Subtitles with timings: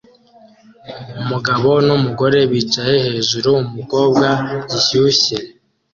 [1.21, 4.27] Umugabo numugore bicaye hejuru-umukobwa
[4.69, 5.37] gishyushye